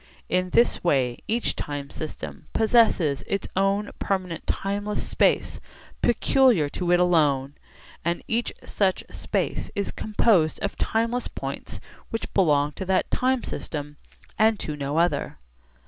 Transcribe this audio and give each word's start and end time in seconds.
In 0.29 0.49
this 0.49 0.83
way 0.83 1.19
each 1.27 1.55
time 1.55 1.91
system 1.91 2.47
possesses 2.53 3.23
its 3.27 3.47
own 3.55 3.91
permanent 3.99 4.47
timeless 4.47 5.07
space 5.07 5.59
peculiar 6.01 6.67
to 6.69 6.91
it 6.91 6.99
alone, 6.99 7.53
and 8.03 8.23
each 8.27 8.51
such 8.65 9.03
space 9.11 9.69
is 9.75 9.91
composed 9.91 10.59
of 10.61 10.75
timeless 10.77 11.27
points 11.27 11.79
which 12.09 12.33
belong 12.33 12.71
to 12.71 12.85
that 12.85 13.11
time 13.11 13.43
system 13.43 13.97
and 14.39 14.59
to 14.59 14.75
no 14.75 14.97
other. 14.97 15.37